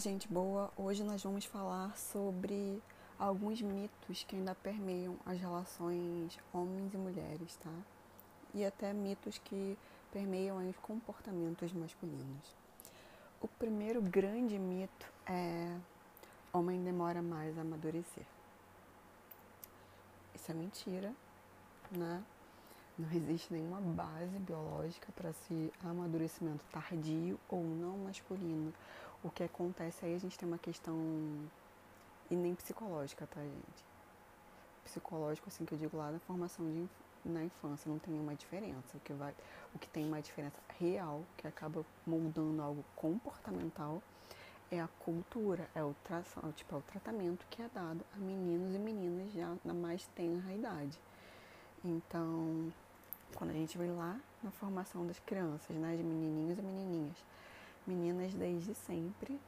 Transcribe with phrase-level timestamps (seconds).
[0.00, 0.72] gente boa!
[0.78, 2.82] Hoje nós vamos falar sobre
[3.18, 7.70] alguns mitos que ainda permeiam as relações homens e mulheres, tá?
[8.54, 9.76] E até mitos que
[10.10, 12.56] permeiam os comportamentos masculinos.
[13.42, 15.76] O primeiro grande mito é
[16.50, 18.24] homem demora mais a amadurecer.
[20.34, 21.12] Isso é mentira,
[21.90, 22.24] né?
[22.98, 28.72] Não existe nenhuma base biológica para se amadurecimento tardio ou não masculino.
[29.22, 30.96] O que acontece aí, a gente tem uma questão
[32.30, 33.84] e nem psicológica, tá, gente?
[34.84, 36.88] Psicológico, assim, que eu digo lá na formação de,
[37.24, 38.96] na infância, não tem nenhuma diferença.
[38.96, 39.34] O que, vai,
[39.74, 44.02] o que tem uma diferença real, que acaba moldando algo comportamental,
[44.70, 46.22] é a cultura, é o, tra,
[46.54, 50.54] tipo, é o tratamento que é dado a meninos e meninas já na mais tenra
[50.54, 50.98] idade.
[51.84, 52.72] Então,
[53.34, 57.16] quando a gente vem lá na formação das crianças, né, de menininhos e menininhas,
[57.86, 59.40] meninas desde sempre,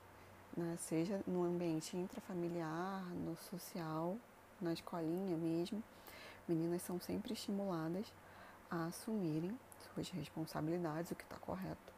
[0.57, 4.17] né, seja no ambiente intrafamiliar, no social,
[4.61, 5.83] na escolinha mesmo,
[6.49, 8.13] meninas são sempre estimuladas
[8.71, 9.59] a assumirem
[9.95, 11.93] suas responsabilidades, o que está correto.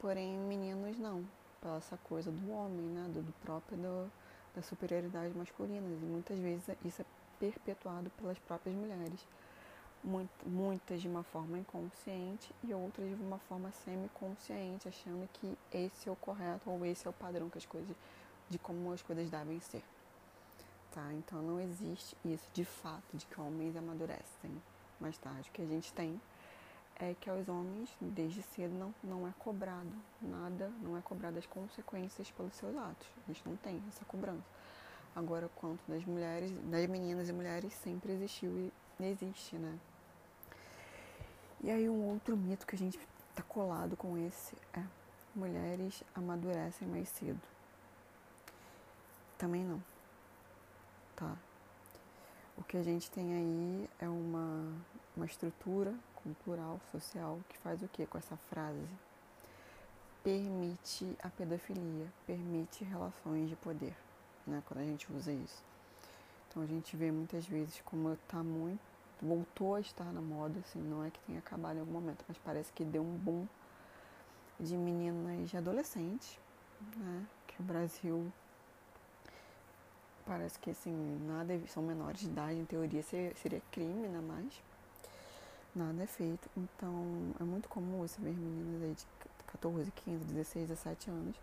[0.00, 1.24] Porém, meninos não,
[1.60, 4.12] pela essa coisa do homem, né, do, do próprio do,
[4.54, 5.86] da superioridade masculina.
[5.86, 7.04] E muitas vezes isso é
[7.38, 9.26] perpetuado pelas próprias mulheres
[10.02, 16.12] muitas de uma forma inconsciente e outras de uma forma semi-consciente, achando que esse é
[16.12, 17.94] o correto ou esse é o padrão que as coisas,
[18.48, 19.82] de como as coisas devem ser.
[20.92, 21.12] Tá?
[21.12, 24.50] Então não existe isso de fato de que homens amadurecem
[24.98, 25.48] mais tarde.
[25.48, 26.20] O que a gente tem
[26.96, 31.46] é que aos homens, desde cedo, não, não é cobrado nada, não é cobrado as
[31.46, 33.06] consequências pelos seus atos.
[33.24, 34.44] A gente não tem essa cobrança.
[35.14, 38.72] Agora, quanto das mulheres, das meninas e mulheres, sempre existiu e
[39.04, 39.78] existe, né?
[41.62, 42.98] E aí um outro mito que a gente
[43.34, 44.82] tá colado com esse é
[45.34, 47.40] mulheres amadurecem mais cedo.
[49.36, 49.82] Também não.
[51.14, 51.36] Tá?
[52.56, 54.72] O que a gente tem aí é uma,
[55.14, 58.88] uma estrutura cultural, social, que faz o que com essa frase?
[60.24, 63.96] Permite a pedofilia, permite relações de poder,
[64.46, 64.62] né?
[64.66, 65.62] Quando a gente usa isso.
[66.48, 68.89] Então a gente vê muitas vezes como tá muito
[69.20, 72.38] voltou a estar na moda, assim, não é que tenha acabado em algum momento, mas
[72.38, 73.46] parece que deu um boom
[74.58, 76.38] de meninas adolescentes,
[76.96, 77.26] né?
[77.46, 78.32] Que o Brasil
[80.26, 84.62] parece que assim, nada são menores de idade, em teoria seria crime, ainda mais.
[85.74, 86.48] Nada é feito.
[86.56, 89.06] Então é muito comum você ver meninas aí de
[89.46, 91.36] 14, 15, 16, 17 anos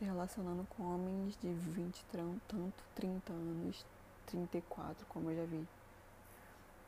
[0.00, 3.84] se relacionando com homens de 20, tanto 30 anos,
[4.26, 5.68] 34, como eu já vi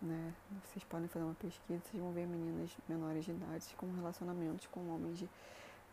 [0.03, 0.35] né?
[0.65, 4.81] Vocês podem fazer uma pesquisa, vocês vão ver meninas menores de idade com relacionamentos com
[4.89, 5.29] homens de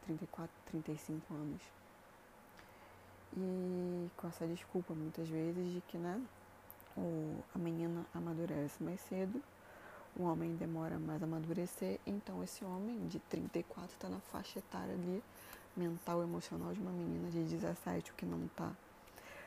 [0.05, 1.61] 34, 35 anos.
[3.37, 6.19] E com essa desculpa, muitas vezes, de que, né,
[6.97, 9.41] o, a menina amadurece mais cedo,
[10.17, 14.93] o homem demora mais a amadurecer, então esse homem de 34 está na faixa etária
[14.93, 15.23] ali,
[15.77, 18.71] mental, emocional de uma menina de 17, o que não está.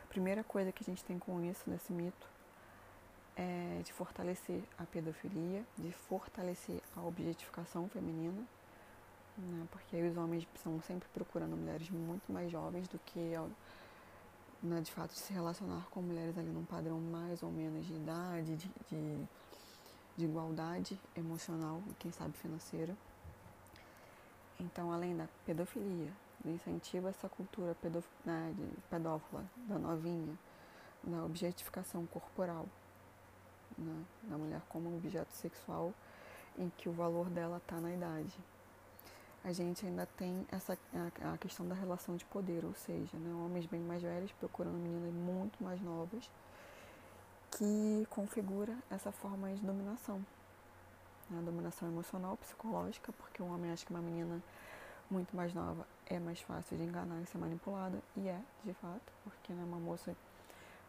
[0.08, 2.28] Primeira coisa que a gente tem com isso, nesse mito,
[3.37, 8.43] é, de fortalecer a pedofilia, de fortalecer a objetificação feminina,
[9.37, 13.34] né, porque os homens estão sempre procurando mulheres muito mais jovens do que
[14.62, 18.56] né, de fato se relacionar com mulheres ali num padrão mais ou menos de idade,
[18.56, 19.28] de, de,
[20.16, 22.97] de igualdade emocional e quem sabe financeira.
[24.60, 26.12] Então, além da pedofilia,
[26.44, 28.54] incentiva essa cultura pedof, né,
[28.88, 30.38] pedófila da novinha,
[31.03, 32.69] da objetificação corporal,
[33.78, 35.93] né, da mulher como um objeto sexual
[36.59, 38.37] em que o valor dela está na idade.
[39.44, 43.34] A gente ainda tem essa a, a, questão da relação de poder, ou seja, né,
[43.44, 46.31] homens bem mais velhos procurando meninas muito mais novas,
[47.50, 50.25] que configura essa forma de dominação.
[51.28, 54.41] Né, dominação emocional, psicológica, porque um homem acha que uma menina
[55.10, 59.13] muito mais nova é mais fácil de enganar e ser manipulada, e é, de fato,
[59.25, 60.15] porque né, uma moça,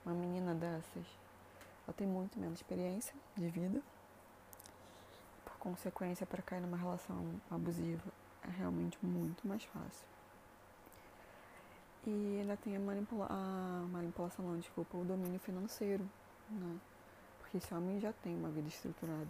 [0.05, 1.05] uma menina dessas,
[1.85, 3.81] ela tem muito menos experiência de vida.
[5.43, 8.03] Por consequência, para cair numa relação abusiva
[8.43, 10.07] é realmente muito mais fácil.
[12.05, 16.03] E ainda tem a, manipula a manipulação, não, desculpa, o domínio financeiro,
[16.49, 16.77] né?
[17.39, 19.29] Porque esse homem já tem uma vida estruturada.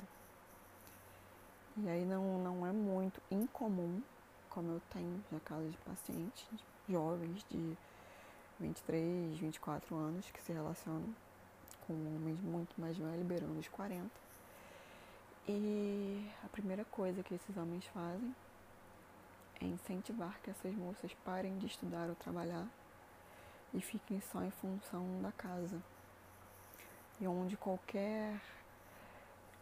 [1.77, 4.01] E aí não, não é muito incomum,
[4.49, 6.47] como eu tenho já casos de pacientes
[6.87, 7.77] jovens de
[8.59, 11.13] 23, 24 anos que se relacionam
[11.85, 14.09] com homens muito mais velhos, beirando os 40.
[15.47, 18.33] E a primeira coisa que esses homens fazem
[19.61, 22.67] é incentivar que essas moças parem de estudar ou trabalhar
[23.73, 25.81] e fiquem só em função da casa.
[27.19, 28.39] E onde qualquer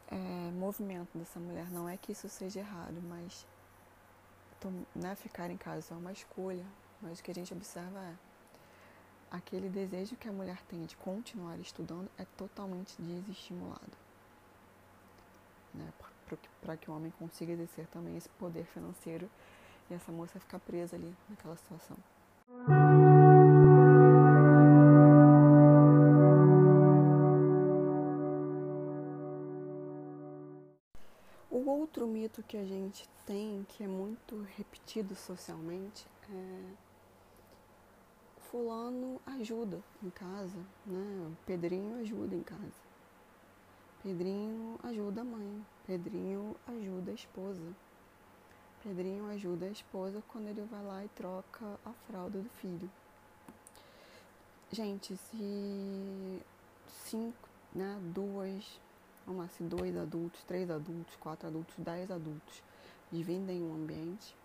[0.08, 0.16] é,
[0.52, 3.46] movimento dessa mulher, não é que isso seja errado, mas
[4.94, 6.66] né, ficar em casa é uma escolha,
[7.02, 8.31] mas o que a gente observa é
[9.32, 13.98] aquele desejo que a mulher tem de continuar estudando é totalmente desestimulado.
[15.74, 15.90] Né,
[16.62, 19.30] Para que o homem consiga exercer também esse poder financeiro
[19.90, 21.98] e essa moça ficar presa ali naquela situação.
[31.50, 36.91] O outro mito que a gente tem, que é muito repetido socialmente, é
[38.52, 41.28] fulano ajuda em casa, né?
[41.28, 42.92] O Pedrinho ajuda em casa.
[44.04, 45.66] Pedrinho ajuda a mãe.
[45.88, 47.64] Pedrinho ajuda a esposa.
[48.84, 52.92] Pedrinho ajuda a esposa quando ele vai lá e troca a fralda do filho.
[54.70, 56.42] Gente, se
[56.88, 58.80] cinco, né, duas,
[59.26, 62.64] vamos lá, se dois adultos, três adultos, quatro adultos, dez adultos
[63.12, 64.36] dividem um ambiente,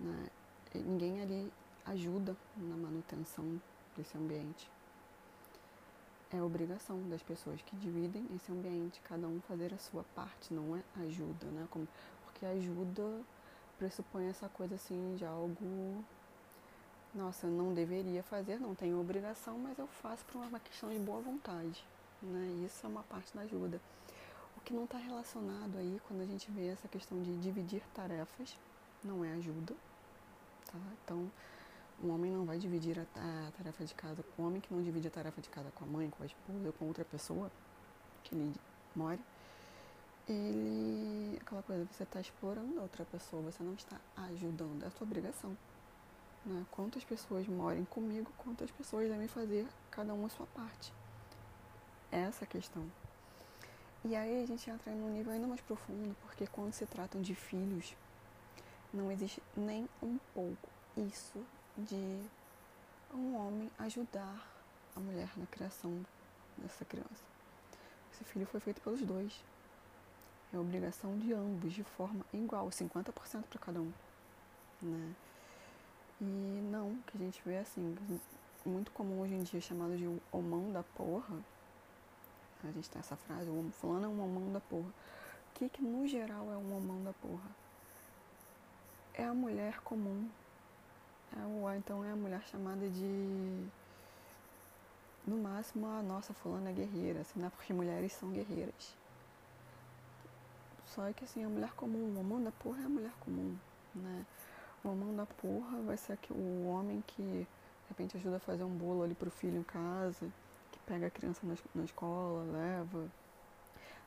[0.00, 0.28] né,
[0.74, 1.52] ninguém ali
[1.86, 3.60] ajuda na manutenção
[3.96, 4.70] desse ambiente.
[6.32, 10.76] É obrigação das pessoas que dividem esse ambiente, cada um fazer a sua parte, não
[10.76, 11.68] é ajuda, né?
[12.24, 13.22] Porque ajuda
[13.78, 16.04] pressupõe essa coisa assim de algo.
[17.14, 20.98] Nossa, eu não deveria fazer, não tenho obrigação, mas eu faço por uma questão de
[20.98, 21.84] boa vontade.
[22.22, 22.64] Né?
[22.66, 23.80] Isso é uma parte da ajuda.
[24.56, 28.56] O que não está relacionado aí, quando a gente vê essa questão de dividir tarefas,
[29.02, 29.74] não é ajuda.
[30.66, 30.78] Tá?
[31.04, 31.30] Então,
[32.02, 34.24] um homem não vai dividir a, a, tarefa de casa.
[34.36, 36.72] O homem que não divide a tarefa de casa com a mãe, com a esposa,
[36.72, 37.50] com outra pessoa
[38.22, 38.54] que ele
[38.94, 39.18] mora,
[40.28, 41.38] ele.
[41.40, 43.98] aquela coisa, você está explorando a outra pessoa, você não está
[44.28, 45.56] ajudando, é a sua obrigação.
[46.44, 46.64] Né?
[46.70, 50.92] Quantas pessoas morem comigo, quantas pessoas devem fazer cada um a sua parte.
[52.10, 52.84] Essa é a questão.
[54.04, 57.34] E aí a gente entra num nível ainda mais profundo, porque quando se tratam de
[57.34, 57.96] filhos,
[58.92, 61.44] não existe nem um pouco isso
[61.78, 62.20] de
[63.14, 64.46] um homem ajudar
[64.94, 66.04] a mulher na criação
[66.56, 67.24] dessa criança.
[68.12, 69.44] Esse filho foi feito pelos dois.
[70.52, 73.92] É obrigação de ambos, de forma igual, 50% para cada um.
[74.80, 75.14] Né?
[76.20, 76.24] E
[76.70, 77.96] não, que a gente vê assim,
[78.64, 81.36] muito comum hoje em dia chamado de homão da porra.
[82.64, 84.88] A gente tem essa frase, o fulano é um homão da porra.
[84.88, 87.50] O que, que no geral é um homão da porra?
[89.14, 90.28] É a mulher comum
[91.32, 93.66] é o, então é a mulher chamada de.
[95.26, 97.50] No máximo, a nossa fulana guerreira, assim, né?
[97.56, 98.94] Porque mulheres são guerreiras.
[100.86, 103.56] Só que assim, a mulher comum, o homem da porra é a mulher comum,
[103.94, 104.24] né?
[104.84, 107.46] O homem da porra vai ser o homem que de
[107.88, 110.30] repente ajuda a fazer um bolo ali pro filho em casa,
[110.70, 113.08] que pega a criança na, na escola, leva,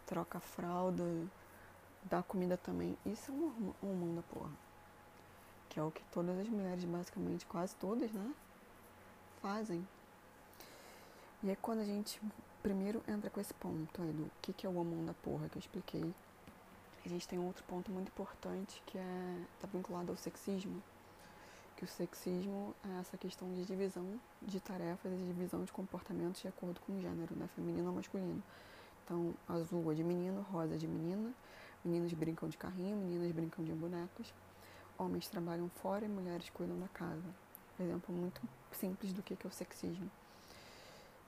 [0.06, 1.04] troca a fralda,
[2.04, 2.98] dá comida também.
[3.06, 4.69] Isso é um homem da porra
[5.70, 8.34] que é o que todas as mulheres, basicamente quase todas, né,
[9.42, 9.88] fazem.
[11.44, 12.20] E é quando a gente
[12.62, 15.58] primeiro entra com esse ponto aí do que, que é o homem da porra que
[15.58, 16.14] eu expliquei,
[17.06, 20.84] a gente tem outro ponto muito importante que é tá vinculado ao sexismo,
[21.78, 26.48] que o sexismo é essa questão de divisão de tarefas e divisão de comportamentos de
[26.50, 28.44] acordo com o gênero, né, feminino ou masculino.
[29.06, 31.34] Então, azul é de menino, rosa é de menina,
[31.86, 34.34] meninos brincam de carrinho, meninas brincam de bonecos
[35.00, 37.24] homens trabalham fora e mulheres cuidam da casa.
[37.80, 38.42] Exemplo muito
[38.74, 40.12] simples do que é o sexismo.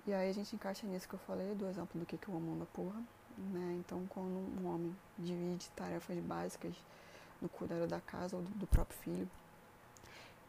[0.06, 2.36] E aí a gente encaixa nisso que eu falei, do exemplo do que é o
[2.36, 3.02] homem da porra.
[3.38, 3.78] Né?
[3.80, 6.76] Então, quando um homem divide tarefas básicas
[7.42, 9.30] no cuidado da casa ou do próprio filho,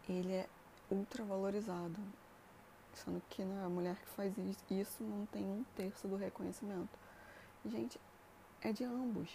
[0.09, 0.49] ele é
[0.91, 1.97] ultra valorizado.
[2.93, 4.35] Sendo que né, a mulher que faz
[4.71, 6.99] isso não tem um terço do reconhecimento.
[7.64, 8.00] Gente,
[8.61, 9.31] é de ambos.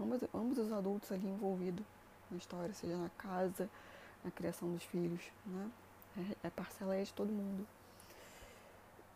[0.00, 1.84] Ambos, ambos os adultos ali envolvidos
[2.30, 3.68] na história, seja na casa,
[4.24, 5.70] na criação dos filhos, né?
[6.16, 7.66] É, é parcela de todo mundo.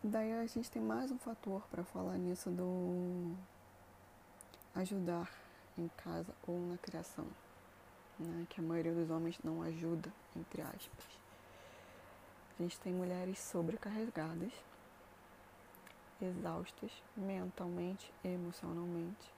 [0.02, 3.34] Daí a gente tem mais um fator para falar nisso do
[4.74, 5.30] ajudar
[5.78, 7.26] em casa ou na criação,
[8.18, 8.46] né?
[8.48, 11.04] Que a maioria dos homens não ajuda, entre aspas.
[12.58, 14.52] A gente tem mulheres sobrecarregadas,
[16.20, 19.32] exaustas mentalmente, emocionalmente,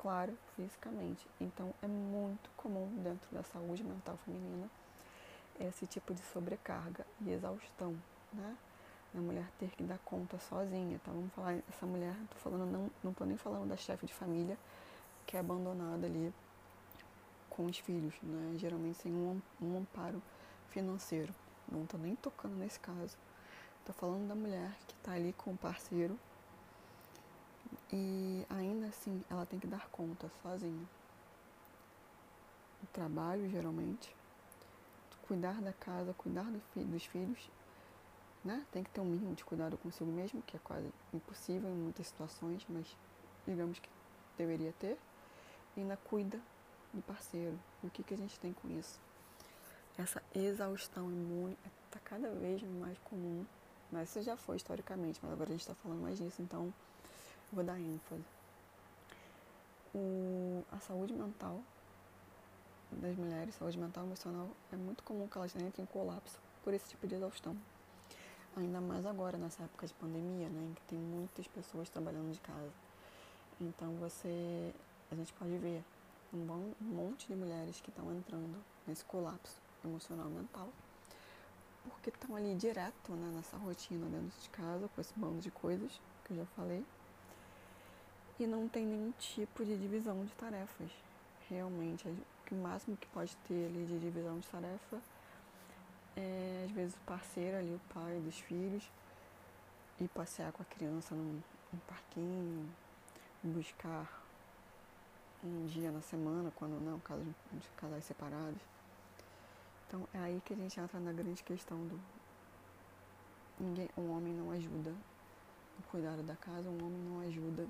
[0.00, 1.26] claro, fisicamente.
[1.38, 4.68] Então é muito comum dentro da saúde mental feminina
[5.60, 7.94] esse tipo de sobrecarga e exaustão,
[8.32, 8.56] né?
[9.14, 11.12] A mulher ter que dar conta sozinha, tá?
[11.12, 14.56] Vamos falar, essa mulher, tô falando, não, não tô nem falando da chefe de família
[15.26, 16.32] que é abandonada ali
[17.50, 18.54] com os filhos, né?
[18.56, 20.22] Geralmente sem um, um amparo
[20.70, 21.34] financeiro,
[21.70, 23.18] não tô nem tocando nesse caso.
[23.84, 26.18] Tô falando da mulher que tá ali com o parceiro
[27.92, 30.88] e ainda assim ela tem que dar conta sozinha.
[32.82, 34.14] O trabalho, geralmente,
[35.22, 37.50] cuidar da casa, cuidar do fi dos filhos,
[38.44, 38.64] né?
[38.72, 42.06] Tem que ter um mínimo de cuidado consigo mesmo, que é quase impossível em muitas
[42.06, 42.96] situações, mas
[43.46, 43.88] digamos que
[44.38, 44.98] deveria ter.
[45.76, 46.40] E ainda cuida
[46.92, 47.58] do parceiro.
[47.82, 49.00] E o que, que a gente tem com isso?
[49.98, 53.44] Essa exaustão imune está cada vez mais comum.
[53.92, 56.72] Mas isso já foi historicamente, mas agora a gente está falando mais disso, então
[57.52, 58.24] vou dar ênfase.
[59.94, 61.60] O, a saúde mental
[62.92, 66.88] das mulheres, saúde mental emocional, é muito comum que elas entrem em colapso por esse
[66.88, 67.56] tipo de exaustão.
[68.56, 72.40] Ainda mais agora, nessa época de pandemia, né, em que tem muitas pessoas trabalhando de
[72.40, 72.72] casa.
[73.60, 74.74] Então você,
[75.10, 75.84] a gente pode ver
[76.32, 80.68] um, bom, monte de mulheres que estão entrando nesse colapso emocional mental,
[81.88, 86.00] porque estão ali direto né, nessa rotina dentro de casa, com esse bando de coisas
[86.24, 86.84] que eu já falei,
[88.42, 90.90] e não tem nenhum tipo de divisão de tarefas.
[91.48, 92.08] Realmente,
[92.50, 95.00] o máximo que pode ter ali de divisão de tarefa
[96.16, 98.90] é, às vezes, o parceiro ali, o pai dos filhos,
[100.00, 101.40] ir passear com a criança num,
[101.72, 102.68] num parquinho,
[103.42, 104.20] buscar
[105.42, 108.60] um dia na semana, quando não, caso de casais separados.
[109.86, 112.00] Então é aí que a gente entra na grande questão do
[113.58, 117.66] ninguém, um homem não ajuda no cuidado da casa, um homem não ajuda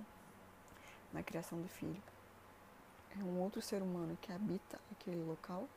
[1.12, 2.02] na criação do filho.
[3.18, 5.68] É um outro ser humano que habita aquele local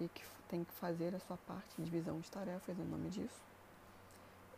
[0.00, 3.40] e que tem que fazer a sua parte, divisão de tarefas, o nome disso.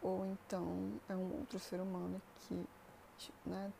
[0.02, 2.66] Ou então é um outro ser humano que
[3.46, 3.72] né,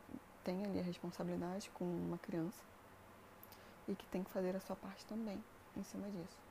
[0.42, 2.62] tem ali a responsabilidade com uma criança
[3.86, 5.42] e que tem que fazer a sua parte também
[5.76, 6.47] em cima disso.